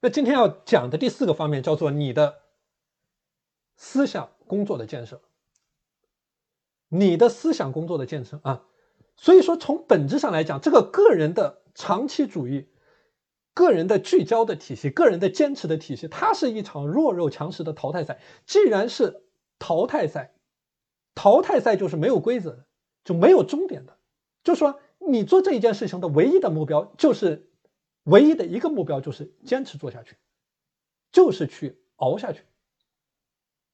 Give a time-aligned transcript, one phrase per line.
[0.00, 2.40] 那今天要讲的第四个方面叫做你的
[3.76, 5.20] 思想工作的建设，
[6.88, 8.64] 你的思想工作的建设啊。
[9.16, 12.70] 所以说，从本质上来讲，这个个人的长期主义、
[13.52, 18.18] 个人的聚焦的体系、个人的坚持的体系，它是一场弱肉强食的淘汰赛。
[18.46, 19.24] 既然是
[19.58, 20.34] 淘汰赛，
[21.14, 22.64] 淘汰赛就是没有规则的，
[23.04, 23.98] 就没有终点的。
[24.42, 27.49] 就说你做这一件事情的唯一的目标，就是
[28.04, 30.16] 唯一的一个目标，就是坚持做下去，
[31.12, 32.42] 就是去熬下去，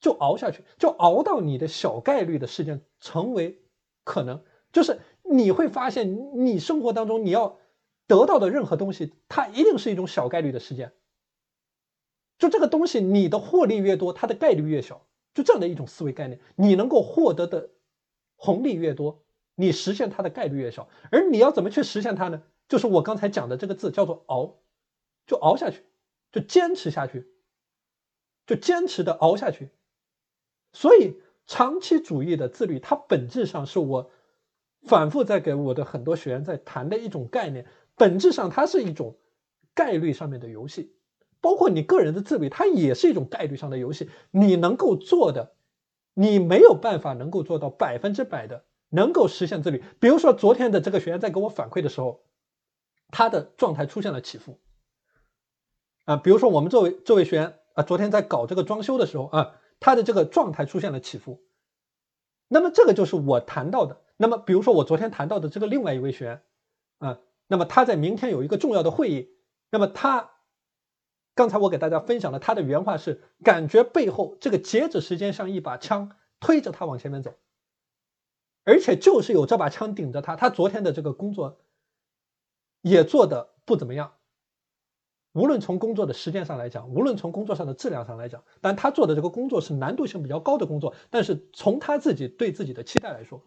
[0.00, 3.62] 就熬下去，就熬到你的小概率的事件成为
[4.04, 5.00] 可能，就是。
[5.28, 7.58] 你会发现，你生活当中你要
[8.06, 10.92] 得到的任何东西，它一定是一种小概率的事件。
[12.38, 15.04] 就这个东西，你的获利越多，它的概率越小。
[15.34, 17.70] 就这样的一种思维概念，你能够获得的
[18.36, 19.24] 红利越多，
[19.56, 20.88] 你实现它的概率越小。
[21.10, 22.44] 而你要怎么去实现它呢？
[22.68, 24.58] 就是我刚才讲的这个字，叫做熬，
[25.26, 25.84] 就熬下去，
[26.32, 27.28] 就坚持下去，
[28.46, 29.70] 就坚持的熬下去。
[30.72, 34.10] 所以，长期主义的自律，它本质上是我。
[34.82, 39.16] 反复在给我的很多学员在谈的一种概念，本质上它是一种
[39.74, 40.94] 概率上面的游戏，
[41.40, 44.08] 包括你个人的自律，它也是一种概率上的游戏。
[44.30, 45.54] 你能够做的，
[46.14, 49.82] 你没有办法能够做到百分之百的能够实现自律。
[49.98, 52.22] 比如说昨天的这个学员在给我反馈的时候，
[53.08, 54.58] 他的状态出现了起伏。
[56.04, 61.42] 啊，比如说我们这位这位学员啊，昨天在搞这个装修的时候啊，他的这个状态出现了起伏。
[62.48, 64.02] 那么这个就是我谈到的。
[64.16, 66.42] 那么，比如说我昨天谈到的这个另外一位学员，
[66.98, 69.28] 啊，那么他在明天有一个重要的会议，
[69.70, 70.30] 那么他
[71.34, 77.34] 刚才我给大家分享了他的原话是：感觉背后这个截止时间像一把枪推着他往前面走，
[78.64, 81.60] 而且就是有这把枪顶着他，他昨天的这个工作
[82.88, 84.12] 也做的不怎么样，
[85.32, 93.42] 无论从工作的时间上来讲，无论从工作上的质量上来讲，但他做的这个工作是难度性比较高的工作，但是从他自己对自己的期待来说。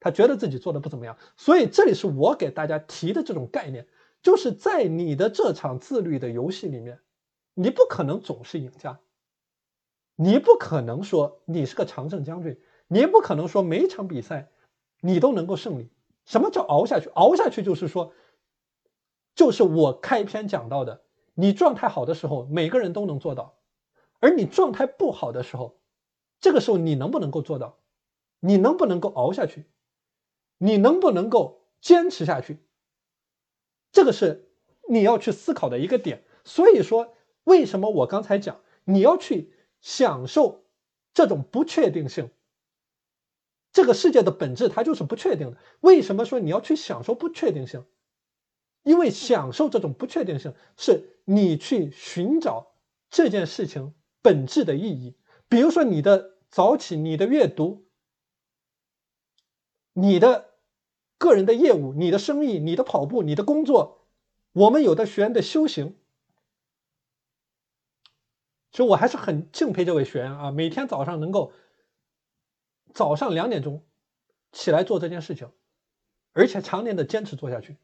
[0.00, 3.86] 他觉得自己做的不怎么样，所以这里是我给大家提的这种概念，
[4.22, 6.98] 就是在你的这场自律的游戏里面，
[7.52, 8.98] 你不可能总是赢家，
[10.16, 12.58] 你不可能说你是个常胜将军，
[12.88, 14.50] 你不可能说每场比赛
[15.02, 15.90] 你都能够胜利。
[16.24, 17.08] 什么叫熬下去？
[17.10, 18.12] 熬下去就是说，
[19.34, 21.02] 就是我开篇讲到的，
[21.34, 23.58] 你状态好的时候，每个人都能做到，
[24.20, 25.80] 而你状态不好的时候，
[26.40, 27.78] 这个时候你能不能够做到？
[28.40, 29.66] 你能不能够熬下去？
[30.58, 32.58] 你能不能够坚持下去？
[33.90, 34.52] 这个是
[34.88, 36.24] 你要去思考的一个点。
[36.44, 40.64] 所以说，为什么我刚才讲你要去享受
[41.14, 42.30] 这种不确定性？
[43.72, 45.56] 这个世界的本质它就是不确定的。
[45.80, 47.84] 为什么说你要去享受不确定性？
[48.82, 52.74] 因为享受这种不确定性，是你去寻找
[53.10, 55.16] 这件事情本质的意义。
[55.48, 57.86] 比如说，你的早起，你的阅读，
[59.92, 60.52] 你的。
[61.18, 64.08] 个人的业务、你的生意、你的跑步、你的工作，
[64.50, 65.96] 我们有的学员的修行，
[68.72, 70.50] 其实我还是很敬佩这位学员啊！
[70.50, 71.52] 每天早上能够
[72.92, 73.86] 早上两点钟
[74.50, 75.48] 起来做这件事情，
[76.32, 77.76] 而且常年的坚持做下去，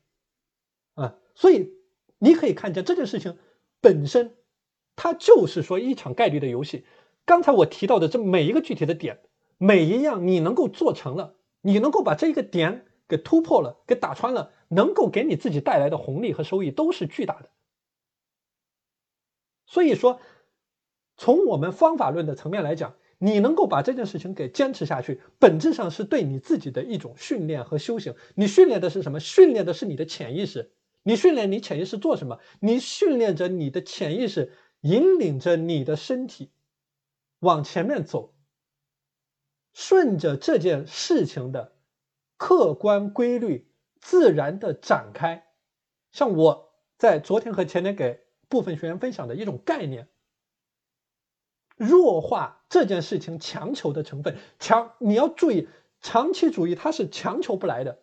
[1.03, 1.73] 啊，所以
[2.19, 3.39] 你可以看见这件事情
[3.81, 4.37] 本身，
[4.97, 6.85] 它就是说一场概率的游戏。
[7.25, 9.21] 刚才我提到的这每一个具体的点，
[9.57, 12.85] 每一样你能够做成了，你能够把这一个点。
[13.11, 17.49] 给突破了，给打穿了，能够给你自己带来的红利和收益都是巨大的。
[19.65, 20.21] 所以说，
[21.17, 28.15] 从我们方法论的层面来讲，你能够把这件事情给坚持下去，本质上是对你自己的一种训练和修行。
[28.35, 29.21] 你训练的是什么？
[29.21, 30.71] 训练的是你的潜意识。
[31.03, 32.39] 你训练你潜意识做什么？
[32.61, 36.53] 你训练着你的潜意识，引领着你的身体
[37.39, 38.35] 往前面走，
[39.73, 41.75] 顺着这件事情的。
[42.37, 43.69] 客观规律
[44.01, 45.49] 自然的展开，
[46.13, 50.09] 像我在昨天和前天给部分学员分享的一种概念，
[51.77, 54.39] 弱化这件事情强求的成分。
[54.61, 55.67] 强，你要注意，
[56.01, 58.03] 长期主义它是强求不来的。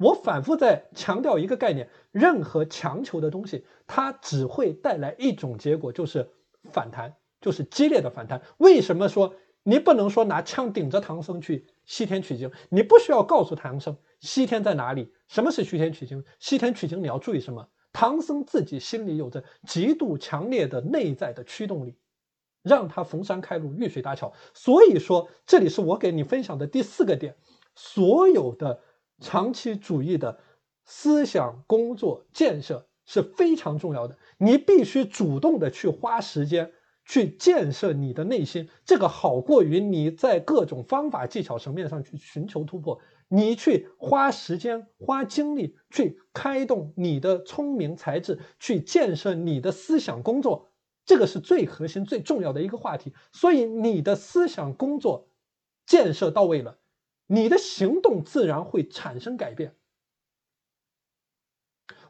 [0.00, 6.26] 我反复在强调一个概念：任何强求的东西，它只会带来一种结果，就是
[6.72, 8.40] 反弹，就是激烈的反弹。
[8.56, 11.66] 为什么说你不能说拿枪顶着唐僧去？
[11.84, 15.12] 西天取经，你不需要告诉唐僧西天在哪里。
[15.28, 16.24] 什么是西天取经？
[16.38, 17.68] 西天取经你要注意什么？
[17.92, 21.98] 唐僧自己心里有着极度强烈的内在的驱动力，
[22.62, 24.32] 让他逢山开路，遇水搭桥。
[24.54, 27.36] 所以说，这里是我给你分享的第四个点：
[27.74, 28.80] 所有的
[29.20, 30.40] 长期主义的
[30.84, 34.18] 思想工作建设，是非常重要的。
[34.38, 36.72] 你必须主动的去花时间
[37.04, 43.00] 去建设你的内心，这个好过于你在各种方法技巧层面上去寻求突破。
[43.32, 50.66] 你去花时间、花精力去开动你的聪明才智，去建设你的思想工作，
[51.06, 53.12] 这个是最核心、最重要的一个话题。
[53.32, 55.28] 所以，你的思想工作
[55.86, 56.78] 建设到位了，
[57.32, 59.76] 你的行动自然会产生改变。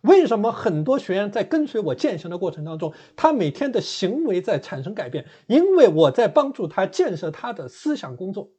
[0.01, 5.27] 为什么很多学员在跟随我践行的过程当中，他每天的行为在产生改变？
[5.47, 8.51] 因为我在帮助他建设他的思想工作。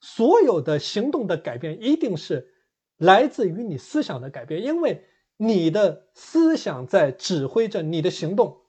[0.00, 2.54] 所有的行动的改变一定是
[2.96, 5.04] 来自于你思想的改变，因为
[5.36, 8.62] 你的思想在指挥着你的行动。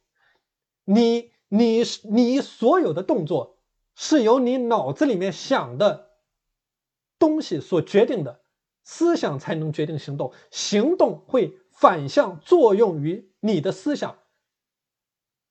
[0.84, 1.82] 你、你、
[2.12, 3.60] 你所有的动作
[3.96, 6.05] 是由你脑子里面想的
[7.18, 8.42] 东西所决定的，
[8.84, 14.18] 思想才能决定行动，行动会反向作用于你的思想，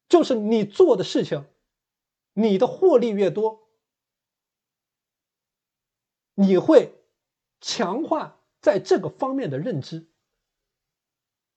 [0.08, 1.44] 就是你做的事情，
[2.34, 3.68] 你的获利越多。
[6.36, 6.92] 你会
[7.60, 10.08] 强化在这个方面的认知，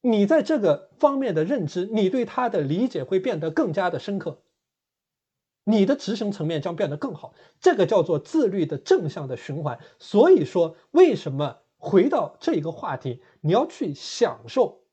[0.01, 4.43] 你在这个方面的认知，你对他的理解会变得更加的深刻，
[5.67, 7.33] 你的执行层面将变得更好。
[7.59, 9.77] 这个叫做自律的正向的循环。
[9.99, 14.83] 所以说，为什么回到这一个话题，你要去享受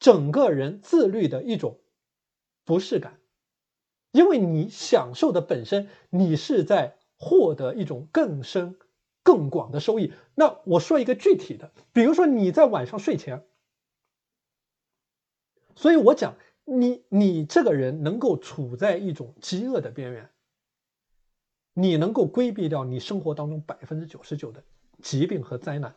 [0.00, 1.78] 整个人自律的一种
[2.64, 3.20] 不适感，
[4.10, 8.76] 因为你享受的本身，你是在获得一种更深。
[9.22, 10.12] 更广的收益。
[10.36, 13.44] 那我说一个具体的，比如说你在晚上睡前，
[15.74, 16.36] 所以我讲
[16.66, 20.30] 你你这个人能够处在一种饥饿的边缘，
[21.72, 24.62] 你能够规避掉你生活当中百分之九十九的
[25.00, 25.96] 疾病和灾难。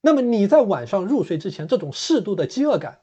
[0.00, 3.02] 那么你在晚上入睡之前，这种适度的饥饿感，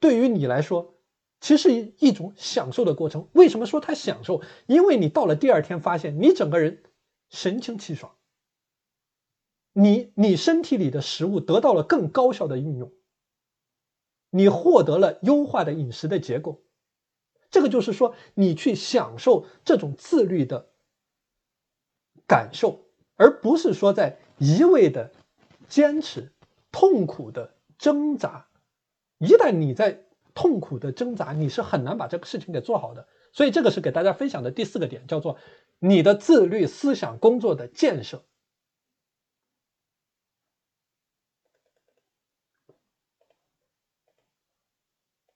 [0.00, 0.98] 对于你来说。
[1.40, 3.28] 其实一种享受的过程。
[3.32, 4.42] 为什么说它享受？
[4.66, 6.84] 因为你到了第二天，发现你整个人
[7.30, 8.14] 神清气爽，
[9.72, 12.92] 你你身体里的食物得到了更高效的运用，
[14.34, 16.62] 你获得了优化的饮食的结构。
[17.50, 20.70] 这个就是说，你去享受这种自律的
[22.26, 22.86] 感受，
[23.16, 25.12] 而不是说在一味的
[25.68, 26.32] 坚持、
[26.70, 28.48] 痛苦的挣扎。
[29.18, 30.02] 一旦你在
[30.32, 33.06] 痛苦的挣扎，你是很难把这个事情给做好的。
[33.34, 35.36] 所以，这个是给大家分享的第四个点，叫做
[35.78, 38.24] 你的自律思想工作的建设。